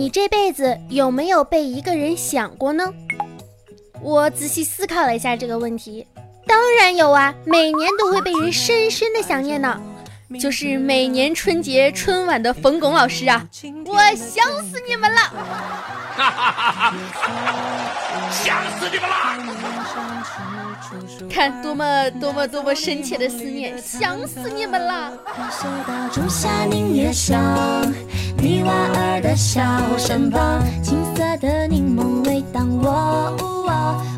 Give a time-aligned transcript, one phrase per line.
[0.00, 2.90] 你这辈子有没有被一个人想过呢？
[4.00, 6.06] 我仔细思考了一下这个问题，
[6.46, 9.78] 当然有啊，每年都会被人深深的想念呢。
[10.40, 13.46] 就是每年春节春晚的冯巩老师啊，
[13.84, 15.20] 我想死你们了！
[18.32, 19.14] 想死你们了！
[21.28, 25.12] 看多么多么多么深切的思念，想死你们了！
[28.40, 29.60] 泥娃儿的小
[29.98, 33.36] 身旁，青色的柠檬味荡我，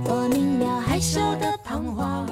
[0.05, 2.25] 我明了害羞的彷徨。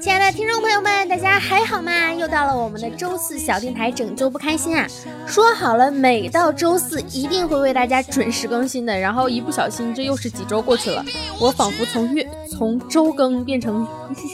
[0.00, 2.14] 亲爱的听众朋友们，大家还好吗？
[2.14, 4.86] 又到了我们的周四小电台，拯救不开心啊！
[5.26, 11.04] 说好了，每到周四一定会为大家准时更新的，然后一不小心，这又是几周过去了，
[11.40, 13.84] 我仿佛从月从周更变成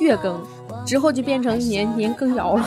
[0.03, 0.39] 月更，
[0.85, 2.65] 之后就变成年年更摇了。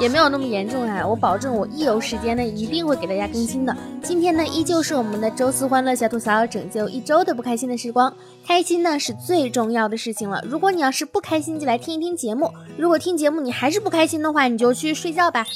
[0.00, 1.06] 也没有那么严重啊！
[1.06, 3.76] 我保证，我一有时间呢，一定会给大家更新的。
[4.02, 8.10] 今天呢，依旧是我们的周四欢乐小吐槽，拯救一周的不开心的时光。
[8.46, 10.42] 开心呢是最重要的事情了。
[10.48, 15.46] 如果你要是不开心，就来听一听节目；如果听节目你还是不开心的话，你就去睡觉吧。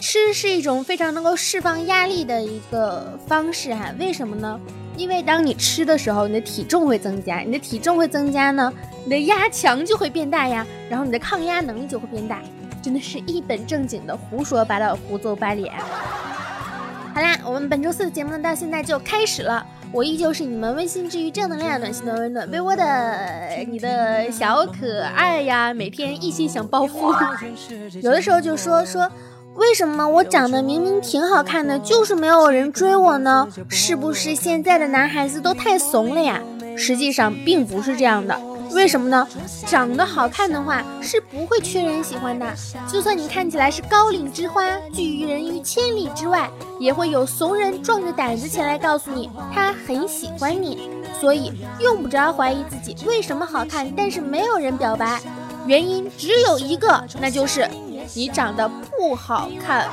[0.00, 3.92] 吃是一种非常能够释放压力的一个方式哈。
[3.98, 4.58] 为什么呢？
[4.96, 8.72] 因为当你吃的时候，你的体重会增加，你的体重会增加呢，
[9.04, 12.40] 你的压强就会变大呀，然后你的抗压能力就会变大。
[12.82, 15.72] 真的是一本正经的胡说八道、胡诌八咧。
[17.14, 19.64] 好啦，我们本周四的节目呢，到现在就开始了。
[19.90, 27.12] 我依旧是你们温馨治愈、正能量、暖心暖温暖被窝的你的小可爱呀，每天一心想暴富。
[28.02, 29.10] 有的时候就说说，
[29.54, 33.48] 为什么我长得明明挺好看的，就是没有人追我呢？
[33.70, 36.40] 是不是现在的男孩子都太怂了呀？
[36.76, 38.38] 实际上并不是这样的。
[38.72, 39.26] 为什么呢？
[39.66, 42.46] 长得好看的话是不会缺人喜欢的。
[42.86, 50.90] 就算你看起来是高岭之花，拒于人于千里之外，也会有怂人壮着胆子前来告诉你他很喜欢你。
[51.20, 55.20] 所以用不着怀疑自己为什么好看，但是没有人表白，
[55.66, 57.68] 原因只有一个，那就是
[58.14, 59.88] 你长得不好看。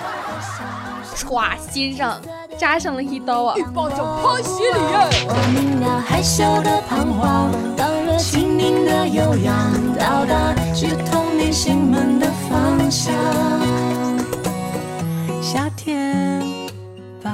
[1.16, 2.22] 歘，心上
[2.58, 3.56] 扎上了一刀啊！
[3.58, 4.60] 一巴掌拍死
[7.80, 7.95] 你！
[12.86, 13.12] 方向。
[15.42, 16.40] 夏天，
[17.20, 17.32] 白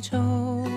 [0.00, 0.16] 昼。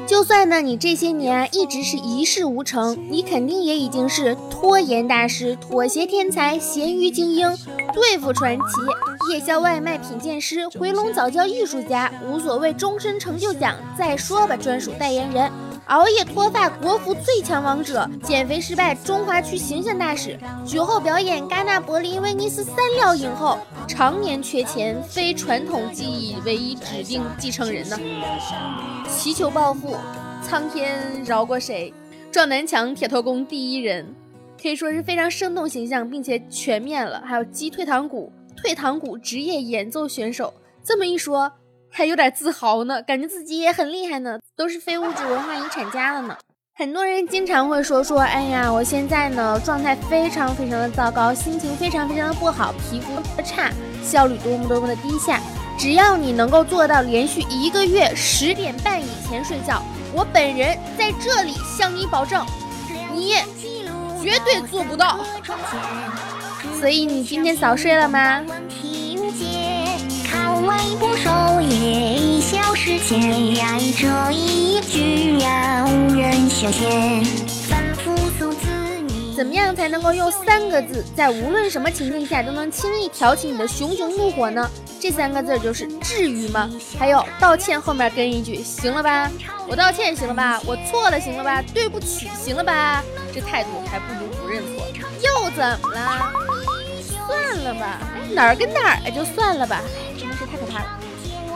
[0.05, 7.57] 就算呢，你这些年一直是一事无成，你肯定也已经是拖延大师、妥协天才、咸鱼精英、
[7.93, 15.49] 对付传奇、夜宵外卖品鉴师、回笼早教艺术家、无所谓终身成就奖，再说吧，专属代言人。
[15.87, 27.99] 熬夜脱发国服最强王者，减肥失败中华区形象大使，酒后表演戛纳柏林威尼斯三料影后，常年缺钱，非传统技艺唯一指定继承人呢。
[29.09, 29.97] 祈求暴富，
[30.41, 31.93] 苍天饶过谁？
[32.31, 34.15] 撞南墙铁头功第一人，
[34.61, 37.21] 可以说是非常生动形象，并且全面了。
[37.25, 41.51] 还有击退堂鼓，退堂鼓职业演奏选手，这么一说。
[41.93, 46.37] 还有点自豪呢，感觉自己也很厉害呢，都是非物质文化遗产家了呢。
[46.73, 53.69] 很多人经常会说说，哎呀，我现在呢状态非常非常的糟糕，心情非常非常的不好，皮肤差，
[54.01, 55.39] 效率多么多么的低下。
[55.77, 62.45] 只要你能够做到连续一个月十点半以前睡觉，我本人在这里向你保证，
[63.13, 63.33] 你
[64.21, 65.19] 绝对做不到。
[66.79, 68.43] 所以你今天早睡了吗？
[70.61, 73.17] 微不收也，一笑世间，
[73.97, 77.23] 这一句呀，无人修仙。
[79.35, 84.69] 怎么样才能够用三个字，在无论什么情境下都能轻易挑起你的熊熊怒火呢？
[84.99, 86.69] 这三个字就是至于吗？
[86.99, 89.31] 还有道歉后面跟一句行了吧？
[89.67, 90.61] 我道歉行了吧？
[90.63, 91.63] 我错了行了吧？
[91.73, 93.03] 对不起行了吧？
[93.33, 94.85] 这态度还不如不认错。
[95.23, 96.31] 又怎么了？
[97.31, 97.99] 算了吧，
[98.33, 99.81] 哪儿跟哪儿就算了吧。
[100.19, 100.99] 真的是太可怕了！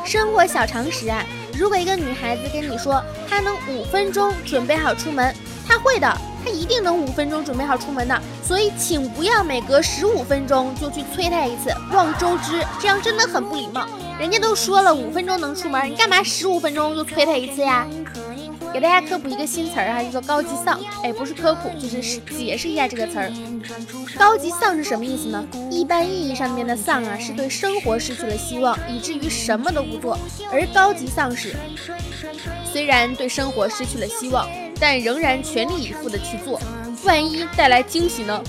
[0.05, 1.21] 生活小常识啊，
[1.57, 5.35] 如果一个女孩子跟你说她能五分钟准备好出门，
[5.67, 6.07] 她会的，
[6.45, 8.21] 她一定能五分钟准备好出门的。
[8.41, 13.85] 所以，请不要每隔十五分钟就去催她一次，望周知，这样真的很不礼貌。
[14.17, 17.85] 人家都说了五分钟能出门，你干嘛十五分钟就催她一次呀？
[18.75, 20.77] 给大家科普一个新词儿哈，叫做高级丧。
[21.01, 23.31] 哎，不是科普，就是解释一下这个词儿。
[24.17, 25.47] 高级丧是什么意思呢？
[25.71, 30.17] 一般意义上面的丧啊，是对生活失去了希望，以至于什么都不做；
[30.51, 31.55] 而高级丧是
[32.69, 34.45] 虽然对生活失去了希望，
[34.77, 36.59] 但仍然全力以赴的去做，
[37.05, 38.43] 万一带来惊喜呢？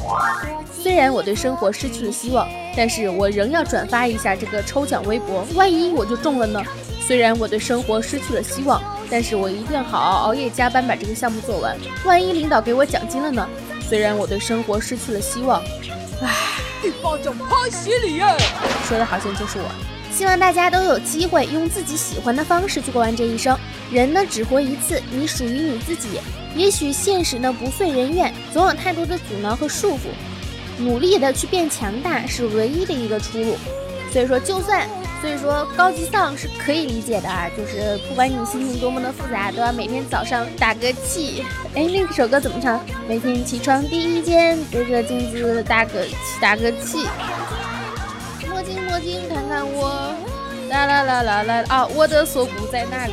[0.72, 6.60] 虽然我对生活失去了希望，但是我仍要转发一下这个抽奖微博，万一我就中了呢？
[7.00, 8.82] 虽然我对生活失去了希望。
[9.10, 11.76] 但是我一定好好熬夜加班把这个项目做完。
[12.04, 13.48] 万一领导给我奖金了呢？
[13.88, 15.62] 虽然我对生活失去了希望，
[16.20, 16.34] 唉，
[16.82, 18.24] 一巴掌拍死你耶！
[18.88, 19.64] 说的好像就是我。
[20.12, 23.56] 希望大家都有机会用自己喜欢的方式去过完这一生。
[23.92, 26.20] 人呢，只活一次，你属于你自己。
[26.56, 30.00] 也许现实呢不遂人愿，总有太多的阻挠和束缚。
[30.78, 33.56] 努力的去变强大是唯一的一个出路。
[34.10, 34.88] 所以说，就算
[35.20, 41.42] 所以说高级丧是可以理解的啊，就是不管你心情多么的复杂，都要每天早上打个气。
[41.74, 42.80] 哎，那首歌怎么唱？
[43.08, 46.06] 每天起床第一件对着镜子打个
[46.40, 47.06] 打个气。
[48.48, 50.14] 魔镜魔镜看看我，
[50.70, 51.86] 啦啦啦啦啦啊！
[51.86, 53.12] 我的锁骨在哪里？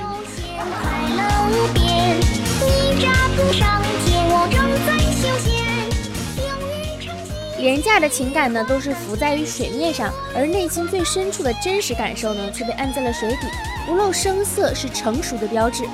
[7.63, 13.47] 廉价的情感呢，都是浮在于水面上，而内心最深处的真实感受呢，却被按在了水底。
[13.87, 15.85] 不露声色是成熟的标志。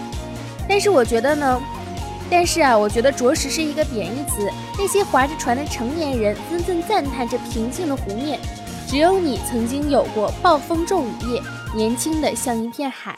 [0.67, 1.61] 但是我觉得呢，
[2.27, 4.49] 但是啊，我觉得着实是一个贬义词。
[4.79, 8.39] 那些划着船的成年人纷纷赞叹这平静的湖面。
[8.87, 11.41] 只有你曾经有过暴风骤雨夜，
[11.75, 13.15] 年轻的像一片海。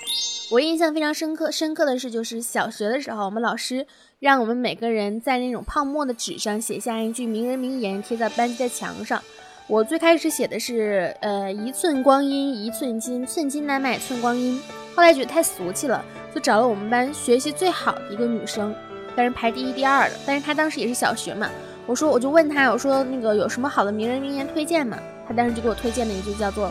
[0.51, 3.87] 我印象非常深刻，深刻的是就是小学的时候，我们老师
[4.19, 9.23] 让我们每个人在那种泡沫的纸上写下一句名人名言，贴在班级的墙上。
[9.67, 14.61] 我最开始写的是，呃，一寸光阴一寸金，寸金难买寸光阴。
[14.93, 16.03] 后来觉得太俗气了，
[16.35, 18.75] 就找了我们班学习最好的一个女生，
[19.15, 20.15] 但是排第一、第二的。
[20.27, 21.49] 但是她当时也是小学嘛，
[21.85, 24.99] 我说我就问她，我说那个有什么好的名人名言推荐吗？
[25.25, 26.69] 她当时就给我推荐了一句，叫做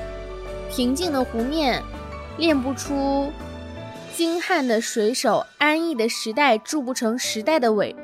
[0.74, 1.82] “平静的湖面
[2.38, 3.30] 练不出
[4.14, 7.94] 精悍的水手，安逸的时代铸不成时代的伟，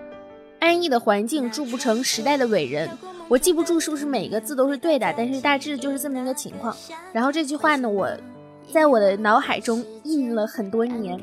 [0.61, 2.89] 安逸的环境铸不成时代的伟人。”
[3.29, 6.75] 我记不住是不是每个字都是对的，但是大致就是这么一个情况。
[7.13, 8.09] 然后这句话呢，我
[8.73, 11.19] 在我的脑海中印了很多年。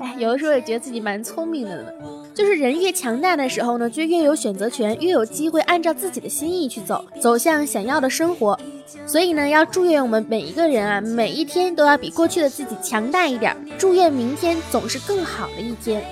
[0.00, 1.88] 哎，有的时候也觉得自己蛮聪明的呢。
[2.34, 8.58] 就是人越强大的时候呢，就越有选择权，越有机会按照自己的心意去走，走向想要的生活。
[9.06, 13.56] 所以呢，要祝愿我们每一个人啊，每一天都要比过去的自己强大一点。
[13.78, 16.02] 祝愿明天总是更好的一天。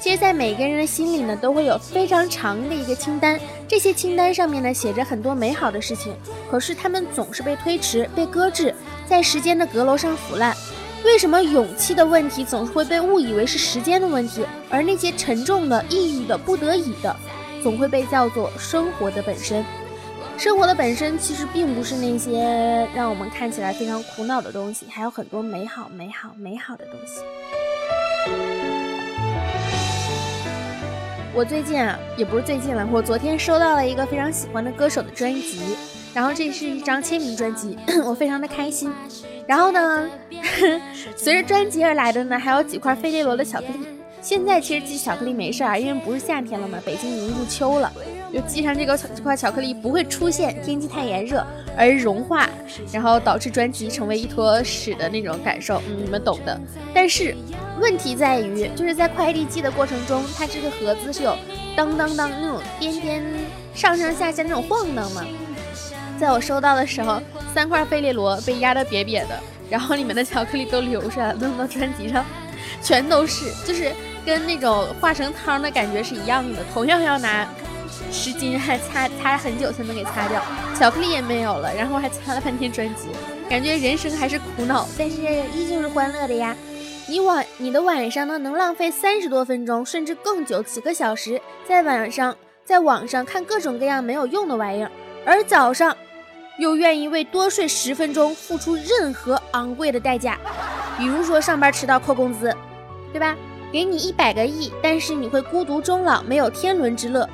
[0.00, 3.38] 其实，在每个人的心里呢，都会有非常长的一个清单，
[3.68, 6.14] 这些清单上面呢，写着很多美好的事情，
[6.50, 8.74] 可是他们总是被推迟、被搁置，
[9.06, 10.56] 在时间的阁楼上腐烂。
[11.04, 17.14] 为什么勇气的问题总是会被误以为是时间的问题，而那些沉重的、抑郁的、不得已的，
[17.62, 19.62] 总会被叫做生活的本身？
[20.38, 28.59] 生活的本身其实并不是那些让我们看起来非常苦恼的东西，还有很多美好、美好、美好的东西。
[31.32, 35.60] 我最近啊，也不是最近了，我昨天收到了一个非常喜欢的歌手的专辑，
[36.12, 38.92] 然后这是一张签名专辑， 我非常的开心。
[39.46, 40.10] 然后呢，
[41.16, 43.99] 随着专辑而来的呢，还有几块费列罗的巧克力。
[44.22, 47.90] 现在其实寄巧克力没事儿，因为不是夏天了嘛，北京已经入秋了，
[48.32, 51.44] 就寄上这个这块巧克力不会出现天气太炎热
[51.76, 52.48] 而融化，
[52.92, 56.60] 然后导致专辑成为一坨屎的那种感受，嗯，你们懂的。
[56.92, 57.34] 但是
[57.80, 61.34] 问题在于，就是在快递寄的过程中，它这个盒子是有
[61.74, 63.22] 当当当那种颠颠
[63.74, 65.24] 上上下下那种晃荡嘛。
[66.18, 67.22] 在我收到的时候，
[67.54, 69.40] 三块费列罗被压得瘪瘪的，
[69.70, 72.22] 然后里面的巧克力都流出来了，弄到专辑上，
[72.82, 73.90] 全都是，就是
[74.24, 76.58] 跟那种化成汤的感觉是一样的。
[76.72, 77.46] 同样要拿
[78.10, 80.42] 湿巾还擦擦很久才能给擦掉，
[80.78, 83.08] 巧克力也没有了，然后还擦了半天专辑，
[83.48, 85.16] 感觉人生还是苦恼，但是
[85.54, 86.56] 依旧是欢乐的呀。
[87.06, 94.90] 你晚你的晚上呢，能浪费三十多分钟，甚至更久几个小时，在晚上在网上看各种各样没有用的玩意儿，
[95.24, 95.96] 而早上。
[96.58, 100.38] 又愿意为多睡十分钟付出任何昂贵的代价，
[100.98, 102.54] 比如说上班迟到扣工资，
[103.14, 103.34] 对吧？
[103.72, 107.28] 给你一百个亿，但是你会孤独终老，没有天伦之乐。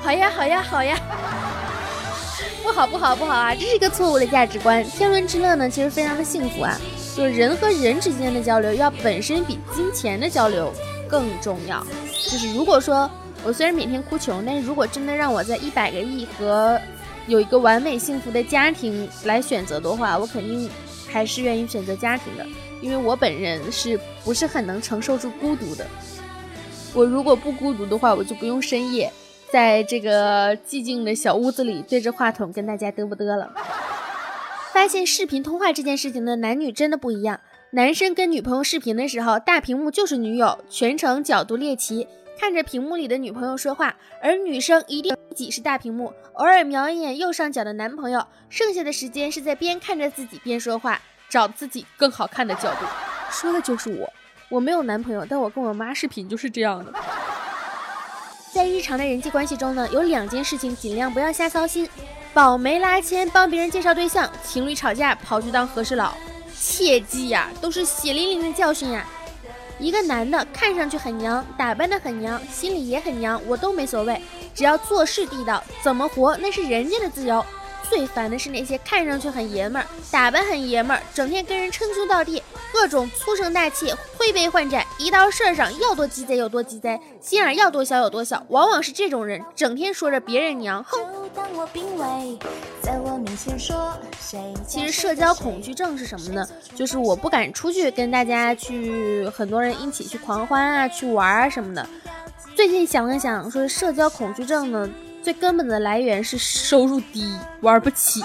[0.00, 0.98] 好呀，好呀，好呀！
[2.62, 3.54] 不好，不好，不好啊！
[3.54, 4.84] 这是一个错误的价值观。
[4.84, 6.78] 天伦之乐呢，其实非常的幸福啊，
[7.16, 10.72] 就是人和人之间的交流要本身比金钱的交流
[11.08, 11.84] 更重要。
[12.30, 13.10] 就是如果说
[13.42, 16.80] 我虽然每天哭穷，但是如果真的让我在一百个亿和
[17.26, 20.70] 有一个完美幸福的家庭来选择的话，我肯定
[21.08, 22.46] 还是愿意选择家庭的，
[22.80, 25.86] 因为我本人是不是很能承受住孤独的？
[26.94, 29.12] 我如果不孤独的话，我就不用深夜
[29.50, 33.52] 在这个寂静的小屋子里对着话筒跟大家嘚不嘚了。
[34.72, 37.40] 发现视频通话这件事情的，男女真的不一样。
[37.72, 42.08] 男生跟女朋友视频的时候，大屏幕就是女友，全程角度猎奇。
[42.38, 52.84] 看着屏幕里的女朋友说话，而女生一定自己是大屏幕，偶尔瞄一眼右上角的男朋友，剩下的时间是在边看着自己边说话，找自己更好看的角度。
[53.30, 54.12] 说的就是我。
[54.50, 56.92] 我没有男朋友，但我跟我妈视频就是这样的。
[58.52, 61.88] 在日常的人际关系中呢，有两件事情尽量不要瞎操心：
[62.34, 66.12] 保媒拉纤，帮别人介绍对象；情侣吵架跑去当和事佬。
[66.58, 69.06] 切记呀，都是血淋淋的教训呀！
[69.78, 74.20] 一个男的看上去很娘，打扮的很娘，心里也很娘，我都没所谓，
[74.52, 77.46] 只要做事地道，怎么活那是人家的自由。
[77.90, 82.40] 最烦的是那些看上去很爷们儿，打扮很爷们儿，整天跟人称兄道弟，
[82.72, 91.00] 各种粗声大气，推杯换盏，一到事儿上要多鸡贼有多鸡贼，心眼要多小有多小，往往是这种人，整天说着别人娘，哼。
[94.68, 96.48] 其实社交恐惧症是什么呢？
[96.76, 101.84] 就是我不敢出去跟大家去，很多人一起去狂欢啊，去玩啊什么的。
[102.54, 104.88] 最近想了想，说社交恐惧症呢。
[105.22, 108.24] 最根本的来源是收入低，玩不起。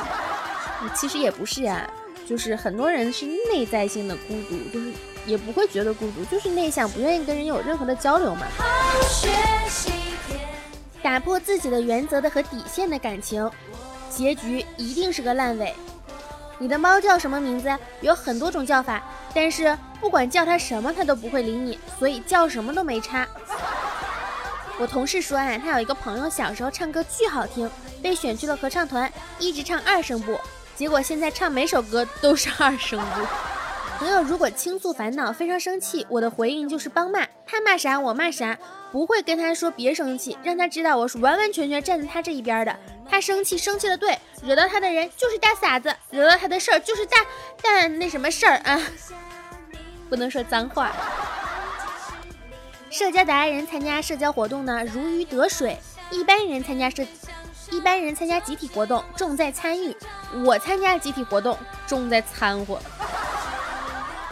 [0.93, 1.89] 其实也不是呀，
[2.27, 4.93] 就是很多人是内在性的孤独，就是
[5.25, 8.45] 也不会觉得孤独，就是内向，不愿意跟人有任何的交流嘛。
[11.01, 13.49] 打破自己的原则的和底线的感情，
[14.09, 15.73] 结局一定是个烂尾。
[16.57, 17.69] 你的猫叫什么名字？
[18.01, 23.27] 有很多种叫法，但是不管叫它什么，它都不会理你，所以叫什么都没差。
[24.77, 27.70] 我同事说啊，他有一个朋友小时候唱歌巨好听，
[28.03, 30.39] 被选去了合唱团，一直唱二声部，
[30.75, 33.25] 结果现在唱每首歌都是二声部。
[33.98, 38.58] 朋友如果倾诉烦恼，非常生气，我的回应就是帮骂，他骂啥我骂啥，
[38.91, 42.77] 不会跟他说别生气，让他知道我是完完全全站在他这一边的。
[43.10, 47.17] 他生气生气的对，惹到他的人就是大傻子，惹到他的事儿就是大
[47.62, 48.77] 大那什么事儿啊，
[50.10, 50.91] 不能说脏话。
[52.97, 55.75] 社交达人参加社交活动呢，如鱼得水；
[56.11, 57.03] 一般人参加社，
[57.69, 59.93] 一般人参加集体活动，重在参与。
[60.45, 62.79] 我参加集体活动，重在掺和。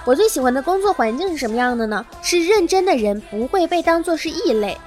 [0.05, 2.05] 我最喜欢的工作环境是什么样的呢？
[2.21, 4.77] 是认真的人不会被当作是异类。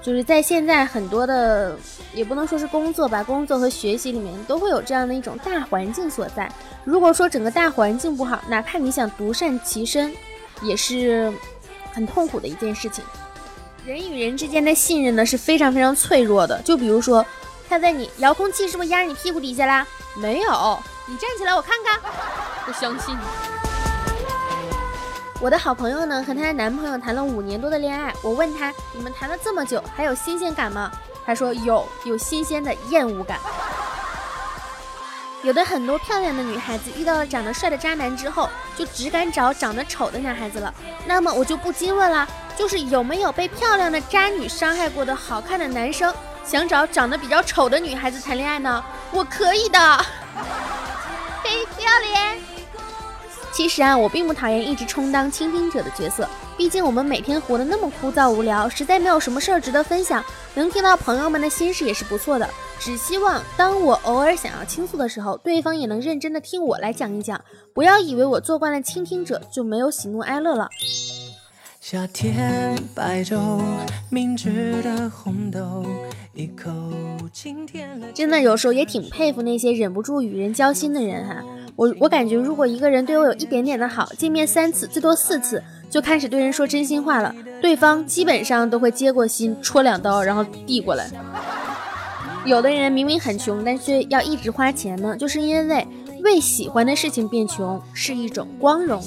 [0.00, 1.76] 就是在现在很多的，
[2.14, 6.50] 也不能说是工作吧，工作和学习里面都会有这样的一种大环境所在。
[6.84, 10.10] 如果说整个大环境不好，哪怕你想独善其身，
[10.62, 11.30] 也是
[11.92, 13.04] 很痛苦的一件事情。
[13.86, 16.60] 人与人之间的信任呢是非常非常脆弱的。
[16.62, 17.24] 就比如说，
[17.68, 19.86] 他问你遥控器是不是压你屁股底下啦？
[20.16, 22.00] 没有，你站起来我看看。
[22.66, 23.16] 不相信。
[25.40, 30.90] 我的好朋友呢和她的男朋友谈了五年多的恋爱，我问他，你们谈了这么久，还有新鲜感吗？
[31.24, 33.38] 他说有，有新鲜的厌恶感。
[35.44, 40.74] 有的很多漂亮的女孩子遇到了长得帅的渣男之后，就只敢找长得丑的男孩子了。
[41.06, 42.26] 那么我就不禁问了。
[42.56, 46.12] 就是有没有被漂亮的渣女伤害过的好看的男生，
[46.44, 48.82] 想找长得比较丑的女孩子谈恋爱呢？
[49.12, 49.78] 我可以的。
[51.42, 52.38] 嘿，不要脸。
[53.52, 60.22] 其实啊，我并不讨厌一直充当倾听者的角色，毕竟我们每天活得那么枯燥无聊，实在没有什么事儿值得分享。
[60.54, 62.48] 能听到朋友们的心事也是不错的。
[62.78, 67.40] 只希望当我偶尔想要倾诉的时候，对方也能认真的听我来讲一讲。
[67.72, 70.68] 不要以为我做惯了倾听者就没有喜怒哀乐了。
[71.88, 73.60] 夏天白昼，
[74.10, 75.86] 明治的红豆，
[76.34, 76.68] 一口
[78.12, 81.44] 真的有时候也挺佩服那些忍不住与人交心的人哈。
[81.76, 91.08] 我我感觉，如果一个人对我有一点点的好，见面三次最多四次就开始对人说真心话了，对方基本上都会接过心戳两刀，然后递过来。
[92.44, 95.86] 有的人明明很穷，但是要一直花钱呢，就是因为
[96.24, 99.00] 为喜欢的事情变穷是一种光荣。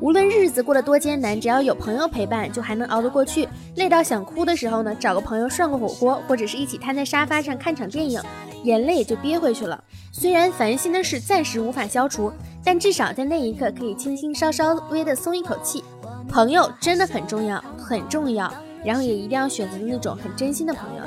[0.00, 3.48] 无论日子过得多艰难，只要有朋友陪伴，就还能熬得过去。
[3.76, 8.20] 累到想哭的时候呢，找个朋友涮个火锅，或者是一起瘫在沙发上看场电影，
[8.64, 9.82] 眼泪也就憋回去了。
[10.12, 12.30] 虽然烦心的事暂时无法消除，
[12.62, 15.82] 但至少在那一刻可以轻轻稍稍微的松一口气。
[16.28, 18.52] 朋友真的很重要，很重要。
[18.84, 21.02] 然后也一定要选择那种很真心的朋友。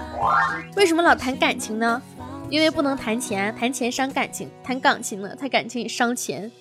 [0.75, 2.01] 为什么老谈感情呢？
[2.49, 6.51] 因为不能谈钱，谈钱伤感情；谈感情呢，谈感情也伤钱。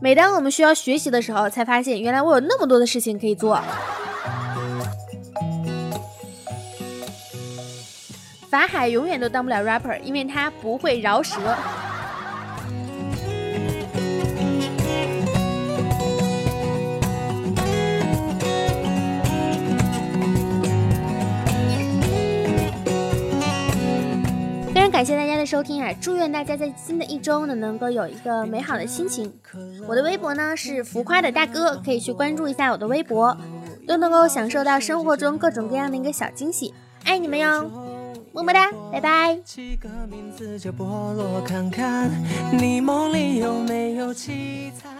[0.00, 3.60] 每当我们需要学习的时候，才发现原来我有那么多的事情可以做。
[8.48, 11.36] 法海永远都当不了 rapper，因为他不会饶舌。
[25.00, 25.90] 感谢大家的收听啊！
[25.98, 29.32] 祝愿大家在新的一周呢，能够有一个美好的心情。
[29.88, 33.34] 我的微博呢是浮夸的大哥，可以去关注一下我的微博，
[33.88, 36.74] 都能够享受到生活中各种各样的一个小惊喜。
[37.04, 37.62] 爱你们哟，
[38.34, 39.38] 么么哒，拜拜。
[42.52, 44.90] 你梦里有没有七彩